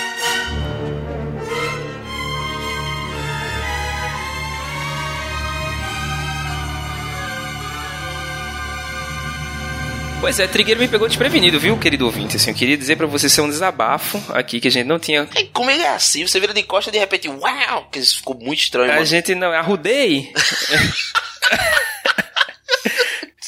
[10.20, 12.36] Pois é, Trigueiro me pegou desprevenido, viu, querido ouvinte?
[12.36, 15.28] Assim, eu queria dizer pra você ser um desabafo aqui que a gente não tinha.
[15.34, 18.16] É, como ele é assim, você vira de costa e de repente, uau, que isso
[18.16, 19.06] ficou muito estranho, A mano.
[19.06, 19.52] gente não.
[19.52, 20.32] Arrudei!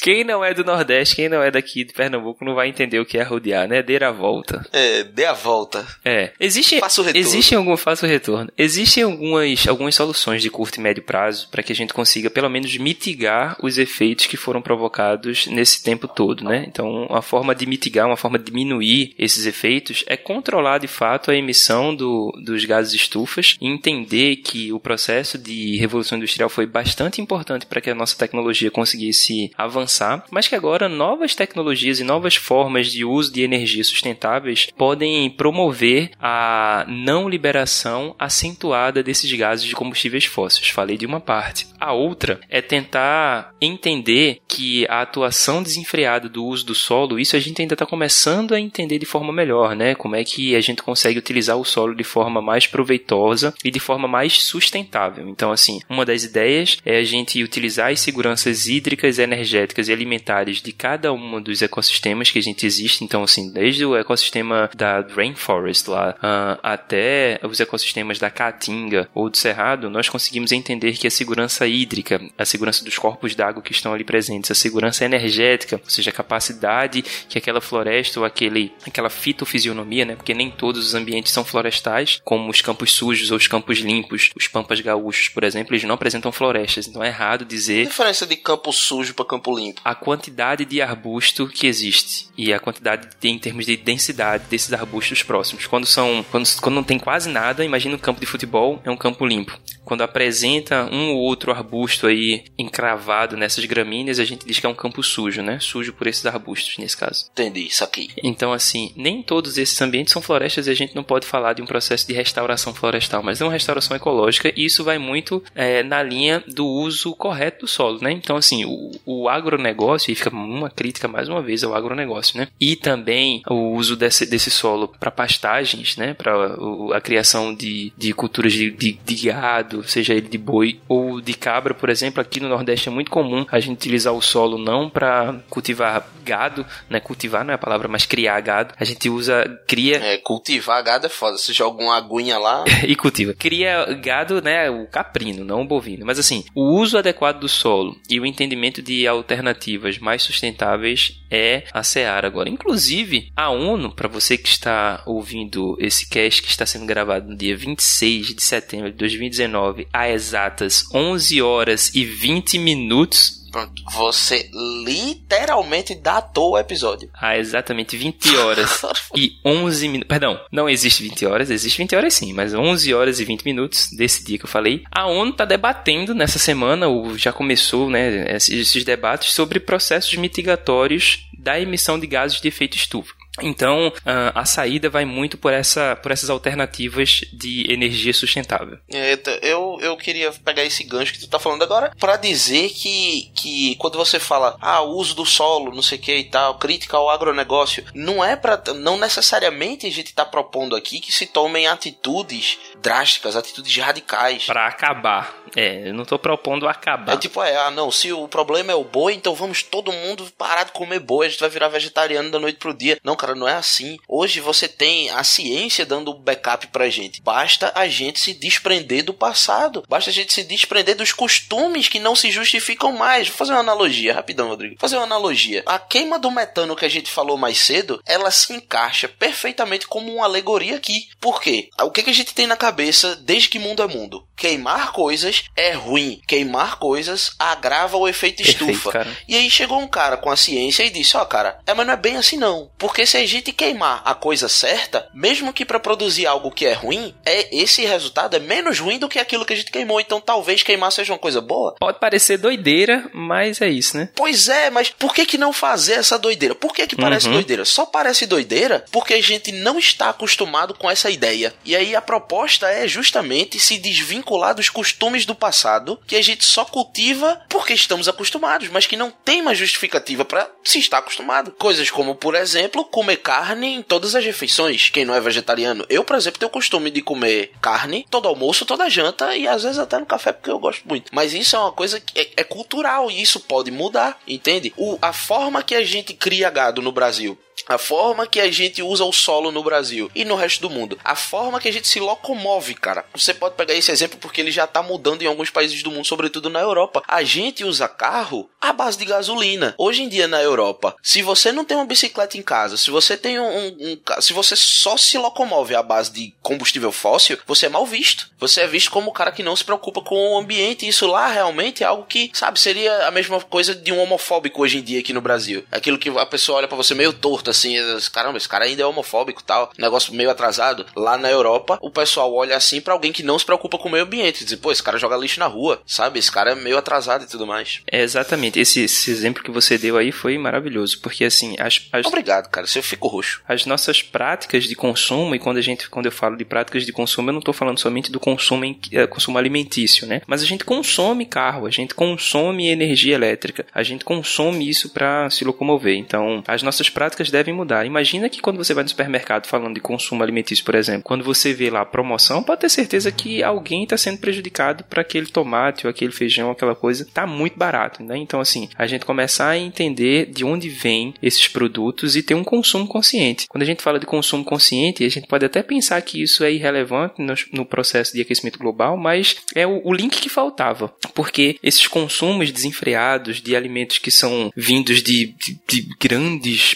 [0.01, 3.05] Quem não é do Nordeste, quem não é daqui de Pernambuco, não vai entender o
[3.05, 3.81] que é arrodear, né?
[3.83, 4.65] Dar a volta.
[4.71, 5.85] É, dê a volta.
[6.05, 7.27] É, existe, Faça o retorno.
[7.27, 8.51] existem algum faço o retorno.
[8.57, 12.49] Existem algumas, algumas soluções de curto e médio prazo para que a gente consiga pelo
[12.49, 16.65] menos mitigar os efeitos que foram provocados nesse tempo todo, né?
[16.67, 21.31] Então, uma forma de mitigar, uma forma de diminuir esses efeitos é controlar de fato
[21.31, 26.65] a emissão do, dos gases estufas e entender que o processo de revolução industrial foi
[26.65, 29.88] bastante importante para que a nossa tecnologia conseguisse avançar,
[30.31, 36.11] mas que agora novas tecnologias e novas formas de uso de energia sustentáveis podem promover
[36.19, 40.69] a não liberação acentuada desses gases de combustíveis fósseis.
[40.69, 41.67] Falei de uma parte.
[41.79, 47.39] A outra é tentar entender que a atuação desenfreada do uso do solo, isso a
[47.39, 49.95] gente ainda está começando a entender de forma melhor, né?
[49.95, 53.79] Como é que a gente consegue utilizar o solo de forma mais proveitosa e de
[53.79, 55.27] forma mais sustentável.
[55.29, 59.93] Então, assim, uma das ideias é a gente utilizar as seguranças hídricas e energéticas e
[59.93, 63.03] alimentares de cada um dos ecossistemas que a gente existe.
[63.03, 69.29] Então, assim, desde o ecossistema da Rainforest lá ah, até os ecossistemas da Caatinga ou
[69.29, 73.71] do Cerrado, nós conseguimos entender que a segurança hídrica, a segurança dos corpos d'água que
[73.71, 78.73] estão ali presentes, a segurança energética, ou seja, a capacidade que aquela floresta ou aquele,
[78.85, 80.15] aquela fitofisionomia, né?
[80.15, 84.29] Porque nem todos os ambientes são florestais, como os campos sujos ou os campos limpos,
[84.35, 86.87] os pampas gaúchos, por exemplo, eles não apresentam florestas.
[86.87, 89.68] Então é errado A dizer diferença de campo sujo pra campo limpo.
[89.83, 94.73] A quantidade de arbusto que existe e a quantidade de, em termos de densidade desses
[94.73, 95.67] arbustos próximos.
[95.67, 98.97] Quando são quando, quando não tem quase nada, imagina um campo de futebol, é um
[98.97, 99.57] campo limpo.
[99.89, 104.69] Quando apresenta um ou outro arbusto aí encravado nessas gramíneas, a gente diz que é
[104.69, 105.57] um campo sujo, né?
[105.59, 107.25] Sujo por esses arbustos nesse caso.
[107.31, 108.11] Entendi, isso aqui.
[108.21, 111.63] Então, assim, nem todos esses ambientes são florestas e a gente não pode falar de
[111.63, 115.81] um processo de restauração florestal, mas é uma restauração ecológica e isso vai muito é,
[115.81, 118.11] na linha do uso correto do solo, né?
[118.11, 122.47] Então, assim, o, o agronegócio, e fica uma crítica mais uma vez ao agronegócio, né?
[122.61, 126.13] E também o uso desse, desse solo para pastagens, né?
[126.13, 126.55] Para
[126.93, 131.33] a criação de, de culturas de, de, de gado, seja ele de boi ou de
[131.33, 134.89] cabra, por exemplo, aqui no Nordeste é muito comum a gente utilizar o solo não
[134.89, 136.99] para cultivar gado, né?
[136.99, 138.73] Cultivar não é a palavra, mas criar gado.
[138.79, 141.37] A gente usa, cria É, cultivar gado é foda.
[141.37, 142.63] Você joga uma aguinha lá.
[142.87, 143.33] e cultiva.
[143.33, 146.05] Cria gado, né, o caprino, não o bovino.
[146.05, 151.63] Mas assim, o uso adequado do solo e o entendimento de alternativas mais sustentáveis é
[151.73, 152.49] a seara agora.
[152.49, 157.35] Inclusive, a ONU, para você que está ouvindo esse cast que está sendo gravado no
[157.35, 163.81] dia 26 de setembro de 2019, a exatas 11 horas e 20 minutos, Pronto.
[163.93, 164.49] Você
[164.85, 167.09] literalmente datou o episódio.
[167.13, 168.81] há exatamente 20 horas
[169.15, 170.07] e 11 minutos.
[170.07, 173.89] Perdão, não existe 20 horas, existe 20 horas sim, mas 11 horas e 20 minutos
[173.91, 174.83] desse dia que eu falei.
[174.91, 181.27] A ONU está debatendo nessa semana, ou já começou, né, esses debates sobre processos mitigatórios
[181.37, 183.18] da emissão de gases de efeito estufa.
[183.41, 188.77] Então, ah, a saída vai muito por, essa, por essas alternativas de energia sustentável.
[188.91, 193.31] É, Eu, eu queria pegar esse gancho que tu tá falando agora pra dizer que,
[193.35, 196.97] que quando você fala, ah, uso do solo, não sei o que e tal, crítica
[196.97, 201.67] ao agronegócio, não é para não necessariamente a gente tá propondo aqui que se tomem
[201.67, 204.45] atitudes drásticas, atitudes radicais.
[204.45, 205.33] Para acabar.
[205.55, 207.13] É, eu não estou propondo acabar.
[207.13, 210.27] É tipo, é, ah, não, se o problema é o boi, então vamos todo mundo
[210.37, 212.99] parar de comer boi, a gente vai virar vegetariano da noite pro dia.
[213.03, 213.97] Não, cara, não é assim.
[214.07, 217.21] Hoje você tem a ciência dando backup pra gente.
[217.21, 219.83] Basta a gente se desprender do passado.
[219.87, 223.27] Basta a gente se desprender dos costumes que não se justificam mais.
[223.27, 224.75] Vou fazer uma analogia, rapidão, Rodrigo.
[224.75, 225.63] Vou fazer uma analogia.
[225.65, 230.13] A queima do metano que a gente falou mais cedo, ela se encaixa perfeitamente como
[230.13, 231.07] uma alegoria aqui.
[231.19, 231.69] Por quê?
[231.81, 234.25] O que, que a gente tem na cabeça desde que mundo é mundo?
[234.35, 236.21] Queimar coisas é ruim.
[236.27, 238.91] Queimar coisas agrava o efeito Perfeito, estufa.
[238.91, 239.17] cara.
[239.27, 241.93] E aí chegou um cara com a ciência e disse: Ó, cara, é, mas não
[241.93, 242.71] é bem assim não.
[242.77, 246.73] Porque se a gente queimar a coisa certa, mesmo que pra produzir algo que é
[246.73, 249.99] ruim, é esse resultado é menos ruim do que aquilo que a gente queimou.
[249.99, 251.75] Então talvez queimar seja uma coisa boa.
[251.79, 254.09] Pode parecer doideira, mas é isso, né?
[254.15, 256.55] Pois é, mas por que que não fazer essa doideira?
[256.55, 257.33] Por que que parece Uhum.
[257.33, 257.65] doideira?
[257.65, 261.53] Só parece doideira porque a gente não está acostumado com essa ideia.
[261.65, 266.43] E aí a proposta é justamente se desvincular dos costumes do passado que a gente
[266.45, 271.51] só cultiva porque estamos acostumados, mas que não tem uma justificativa para se estar acostumado.
[271.51, 274.89] Coisas como, por exemplo, comer carne em todas as refeições.
[274.89, 278.65] Quem não é vegetariano, eu, por exemplo, tenho o costume de comer carne todo almoço,
[278.65, 281.09] toda janta e às vezes até no café porque eu gosto muito.
[281.13, 284.73] Mas isso é uma coisa que é, é cultural e isso pode mudar, entende?
[284.75, 288.81] O, a forma que a gente cria gado no Brasil a forma que a gente
[288.81, 290.97] usa o solo no Brasil e no resto do mundo.
[291.03, 293.05] A forma que a gente se locomove, cara.
[293.15, 296.05] Você pode pegar esse exemplo porque ele já tá mudando em alguns países do mundo,
[296.05, 297.03] sobretudo na Europa.
[297.07, 299.75] A gente usa carro à base de gasolina.
[299.77, 303.15] Hoje em dia na Europa, se você não tem uma bicicleta em casa, se você
[303.17, 303.77] tem um, um-
[304.17, 308.29] um se você só se locomove à base de combustível fóssil, você é mal visto.
[308.39, 310.87] Você é visto como o cara que não se preocupa com o ambiente.
[310.87, 314.77] Isso lá realmente é algo que, sabe, seria a mesma coisa de um homofóbico hoje
[314.77, 315.63] em dia aqui no Brasil.
[315.71, 317.75] Aquilo que a pessoa olha pra você meio torto assim,
[318.11, 320.85] caramba, esse cara ainda é homofóbico, e tal, negócio meio atrasado.
[320.95, 323.91] Lá na Europa, o pessoal olha assim pra alguém que não se preocupa com o
[323.91, 326.19] meio ambiente, diz, pô, esse cara joga lixo na rua, sabe?
[326.19, 327.81] Esse cara é meio atrasado e tudo mais.
[327.91, 328.59] É exatamente.
[328.59, 332.67] Esse, esse exemplo que você deu aí foi maravilhoso, porque assim, as, as, Obrigado, cara,
[332.67, 333.41] se eu fico roxo.
[333.47, 336.91] as nossas práticas de consumo, e quando a gente, quando eu falo de práticas de
[336.91, 340.21] consumo, eu não estou falando somente do consumo, em, eh, consumo alimentício, né?
[340.27, 345.29] Mas a gente consome carro, a gente consome energia elétrica, a gente consome isso para
[345.29, 345.97] se locomover.
[345.97, 347.85] Então, as nossas práticas devem devem mudar.
[347.85, 351.53] Imagina que quando você vai no supermercado falando de consumo alimentício, por exemplo, quando você
[351.53, 355.85] vê lá a promoção, pode ter certeza que alguém está sendo prejudicado para aquele tomate
[355.85, 358.17] ou aquele feijão, aquela coisa, tá muito barato, né?
[358.17, 362.43] Então, assim, a gente começar a entender de onde vêm esses produtos e ter um
[362.43, 363.47] consumo consciente.
[363.47, 366.51] Quando a gente fala de consumo consciente, a gente pode até pensar que isso é
[366.51, 367.15] irrelevante
[367.51, 370.93] no, processo de aquecimento global, mas é o, link que faltava.
[371.13, 376.73] Porque esses consumos desenfreados de alimentos que são vindos de, de, de grandes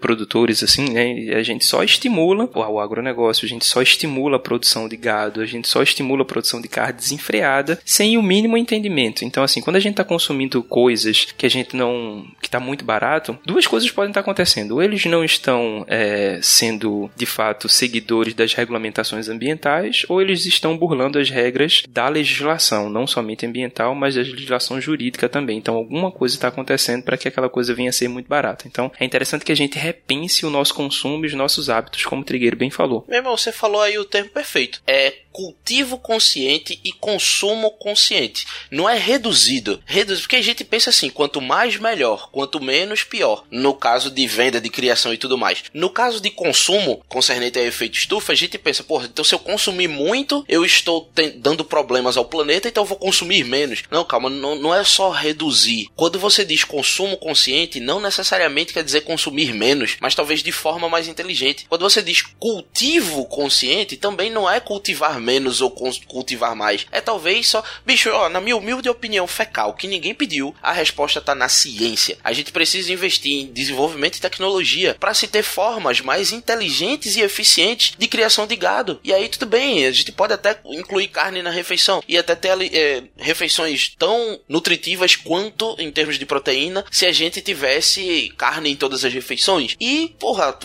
[0.00, 1.34] produtor, produtores, assim, né?
[1.34, 5.46] A gente só estimula o, agronegócio, a gente só estimula a produção de gado, a
[5.46, 9.24] gente só estimula a produção de carne desenfreada sem o mínimo entendimento.
[9.24, 12.26] Então, assim, quando a gente está consumindo coisas que a gente não.
[12.40, 14.72] que está muito barato, duas coisas podem estar acontecendo.
[14.72, 20.76] Ou eles não estão é, sendo, de fato, seguidores das regulamentações ambientais, ou eles estão
[20.76, 25.58] burlando as regras da legislação, não somente ambiental, mas da legislação jurídica também.
[25.58, 28.66] Então, alguma coisa está acontecendo para que aquela coisa venha a ser muito barata.
[28.66, 32.22] Então, é interessante que a gente repense o nosso consumo e os nossos hábitos, como
[32.22, 33.04] o Trigueiro bem falou.
[33.08, 34.82] Meu irmão, você falou aí o termo perfeito.
[34.86, 38.46] É cultivo consciente e consumo consciente.
[38.70, 39.82] Não é reduzido.
[39.84, 43.42] Reduzido, porque a gente pensa assim, quanto mais melhor, quanto menos pior.
[43.50, 45.64] No caso de venda, de criação e tudo mais.
[45.74, 49.40] No caso de consumo, concernente a efeito estufa, a gente pensa, porra, então se eu
[49.40, 53.82] consumir muito, eu estou dando problemas ao planeta, então eu vou consumir menos.
[53.90, 55.88] Não, calma, não, não é só reduzir.
[55.96, 60.88] Quando você diz consumo consciente, não necessariamente quer dizer consumir menos, mas talvez de forma
[60.88, 61.66] mais inteligente.
[61.68, 66.86] Quando você diz cultivo consciente, também não é cultivar menos ou cultivar mais.
[66.92, 67.64] É talvez só.
[67.84, 72.18] Bicho, ó, na minha humilde opinião fecal, que ninguém pediu, a resposta tá na ciência.
[72.22, 77.20] A gente precisa investir em desenvolvimento e tecnologia para se ter formas mais inteligentes e
[77.20, 79.00] eficientes de criação de gado.
[79.02, 82.50] E aí tudo bem, a gente pode até incluir carne na refeição e até ter
[82.74, 88.76] é, refeições tão nutritivas quanto em termos de proteína se a gente tivesse carne em
[88.76, 89.76] todas as refeições.
[89.80, 90.56] E, porra,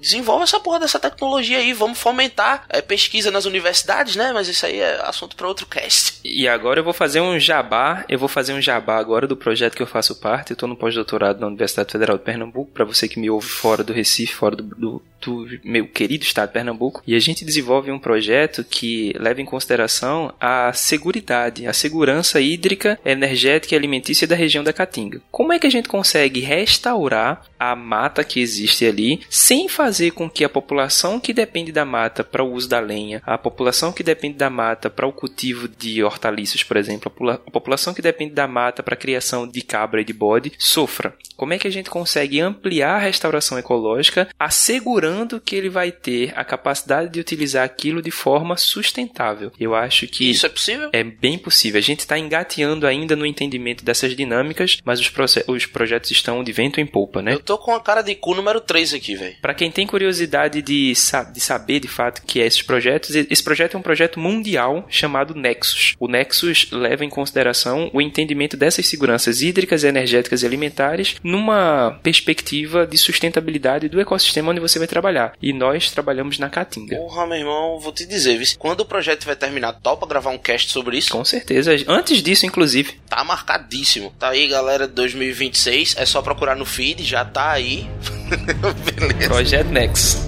[0.00, 4.32] desenvolve essa porra dessa tecnologia aí, vamos fomentar é, pesquisa nas universidades né?
[4.32, 6.20] Mas isso aí é assunto para outro cast.
[6.24, 9.74] E agora eu vou fazer um jabá, eu vou fazer um jabá agora do projeto
[9.74, 10.50] que eu faço parte.
[10.50, 13.82] Eu tô no pós-doutorado na Universidade Federal de Pernambuco, para você que me ouve fora
[13.82, 17.02] do Recife, fora do, do, do, meu querido estado de Pernambuco.
[17.06, 22.98] E a gente desenvolve um projeto que leva em consideração a seguridade, a segurança hídrica,
[23.04, 25.20] energética e alimentícia da região da Caatinga.
[25.30, 30.28] Como é que a gente consegue restaurar a mata que existe ali sem fazer com
[30.28, 34.02] que a população que depende da mata para o uso da lenha, a população que
[34.02, 38.46] depende da mata para o cultivo de hortaliças, por exemplo, a população que depende da
[38.46, 41.16] mata para a criação de cabra e de bode, sofra.
[41.36, 46.32] Como é que a gente consegue ampliar a restauração ecológica, assegurando que ele vai ter
[46.34, 49.52] a capacidade de utilizar aquilo de forma sustentável?
[49.58, 50.90] Eu acho que isso é possível.
[50.92, 51.78] É bem possível.
[51.78, 55.12] A gente está engateando ainda no entendimento dessas dinâmicas, mas os,
[55.46, 57.34] os projetos estão de vento em polpa, né?
[57.34, 59.36] Eu tô com a cara de cu número 3 aqui, velho.
[59.40, 63.74] Para quem tem curiosidade de, de saber de fato que é esses projetos, esse projeto
[63.74, 65.94] é um projeto mundial chamado Nexus.
[66.00, 72.84] O Nexus leva em consideração o entendimento dessas seguranças hídricas, energéticas e alimentares numa perspectiva
[72.84, 75.34] de sustentabilidade do ecossistema onde você vai trabalhar.
[75.40, 76.96] E nós trabalhamos na Caatinga.
[76.96, 80.72] Porra, meu irmão, vou te dizer, quando o projeto vai terminar, topa gravar um cast
[80.72, 81.12] sobre isso?
[81.12, 81.70] Com certeza.
[81.86, 82.94] Antes disso, inclusive.
[83.08, 84.12] Tá marcadíssimo.
[84.18, 85.94] Tá aí, galera, 2026.
[85.96, 87.88] É só procurar no feed, já tá aí.
[88.98, 89.28] Beleza.
[89.28, 90.25] Projeto Nexus.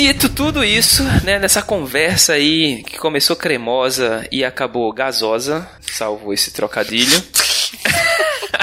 [0.00, 6.52] Dito tudo isso, né, nessa conversa aí que começou cremosa e acabou gasosa, salvo esse
[6.52, 7.22] trocadilho.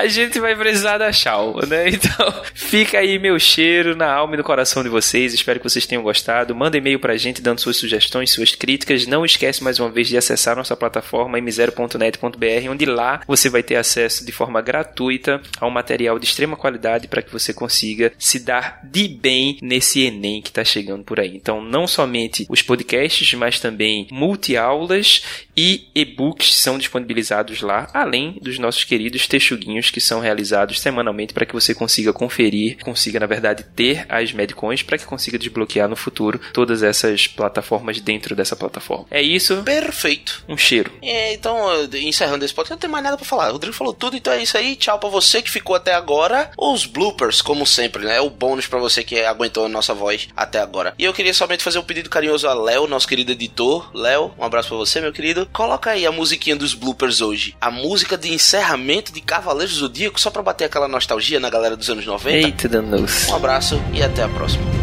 [0.00, 1.90] a gente vai precisar da tchau, né?
[2.00, 5.34] Então, fica aí meu cheiro na alma e no coração de vocês.
[5.34, 6.54] Espero que vocês tenham gostado.
[6.54, 9.06] Manda e-mail pra gente dando suas sugestões, suas críticas.
[9.06, 13.76] Não esquece mais uma vez de acessar nossa plataforma m0.net.br, onde lá você vai ter
[13.76, 18.38] acesso de forma gratuita a um material de extrema qualidade para que você consiga se
[18.38, 21.36] dar de bem nesse Enem que está chegando por aí.
[21.36, 25.22] Então, não somente os podcasts, mas também multi-aulas
[25.56, 31.46] e e-books são disponibilizados lá, além dos nossos queridos texuguinhos que são realizados semanalmente para
[31.46, 35.96] que você consiga conferir, consiga na verdade ter as Medcoins para que consiga desbloquear no
[35.96, 39.06] futuro todas essas plataformas dentro dessa plataforma.
[39.10, 39.62] É isso.
[39.62, 40.44] Perfeito.
[40.48, 40.92] Um cheiro.
[41.02, 41.58] É, então,
[41.94, 43.48] encerrando esse podcast, não tem mais nada para falar.
[43.48, 44.76] O Rodrigo falou tudo, então é isso aí.
[44.76, 46.50] Tchau para você que ficou até agora.
[46.56, 48.20] Os bloopers, como sempre, né?
[48.20, 50.94] O bônus para você que aguentou a nossa voz até agora.
[50.98, 53.90] E eu queria somente fazer um pedido carinhoso a Léo, nosso querido editor.
[53.94, 55.48] Léo, um abraço para você, meu querido.
[55.52, 57.56] Coloca aí a musiquinha dos bloopers hoje.
[57.60, 61.88] A música de encerramento de Cavaleiros Zodíaco, só pra bater aquela nostalgia na galera dos
[61.90, 62.46] anos 90.
[62.46, 63.28] Eita, danos.
[63.28, 64.79] Um abraço e até a próxima.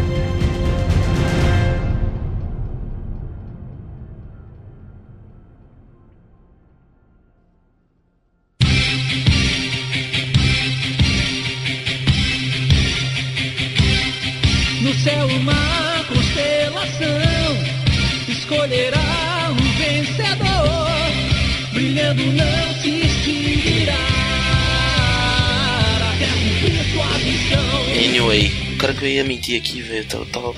[29.56, 30.54] Aqui, velho, eu tava,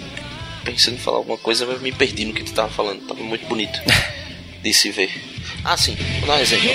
[0.64, 3.01] pensando em falar alguma coisa, mas me perdi no que tu tava falando.
[3.07, 3.80] Tava muito bonito
[4.62, 5.11] de se ver.
[5.64, 6.70] Ah, sim, vou dar um exemplo.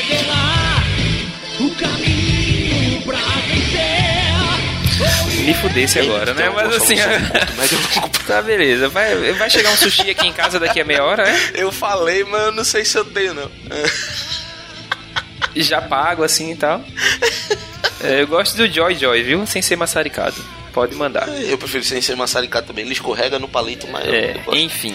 [5.44, 6.50] Me fudesse agora, né?
[6.50, 6.96] Mas assim.
[7.58, 7.80] mas eu
[8.26, 8.90] Tá, beleza.
[8.90, 11.52] Vai, vai chegar um sushi aqui em casa daqui a meia hora, né?
[11.54, 13.52] Eu falei, mas eu não sei se eu tenho, não.
[15.56, 16.84] Já pago assim e tal.
[18.04, 19.48] É, eu gosto do Joy Joy, viu?
[19.48, 20.36] Sem ser maçaricado.
[20.76, 21.28] Pode mandar.
[21.30, 22.84] Eu prefiro sem ser maçaricado também.
[22.84, 24.06] Ele escorrega no palito, mas.
[24.10, 24.94] É, enfim.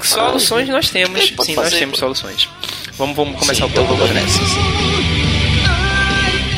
[0.00, 1.20] Soluções nós temos.
[1.20, 2.06] Sim, nós fazer, temos pô.
[2.06, 2.48] soluções.
[2.92, 4.14] Vamos, vamos começar Sim, o né?
[4.14, 4.38] nessa.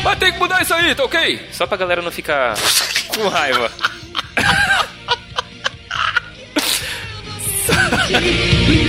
[0.03, 1.47] Mas tem que mudar isso aí, tá ok?
[1.51, 2.55] Só pra galera não ficar
[3.07, 3.71] com raiva.